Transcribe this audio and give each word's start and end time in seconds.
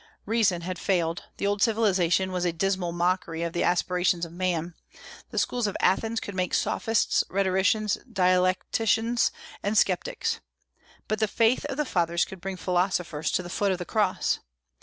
Reason 0.25 0.61
had 0.61 0.79
failed. 0.79 1.25
The 1.37 1.45
old 1.45 1.61
civilization 1.61 2.31
was 2.31 2.43
a 2.43 2.51
dismal 2.51 2.91
mockery 2.91 3.43
of 3.43 3.53
the 3.53 3.63
aspirations 3.63 4.25
of 4.25 4.31
man. 4.33 4.73
The 5.29 5.37
schools 5.37 5.67
of 5.67 5.77
Athens 5.79 6.19
could 6.19 6.33
make 6.33 6.55
Sophists, 6.55 7.23
rhetoricians, 7.29 7.99
dialecticians, 8.11 9.29
and 9.61 9.77
sceptics. 9.77 10.39
But 11.07 11.19
the 11.19 11.27
faith 11.27 11.65
of 11.65 11.77
the 11.77 11.85
Fathers 11.85 12.25
could 12.25 12.41
bring 12.41 12.57
philosophers 12.57 13.29
to 13.29 13.43
the 13.43 13.47
foot 13.51 13.71
of 13.71 13.77
the 13.77 13.85
Cross. 13.85 14.39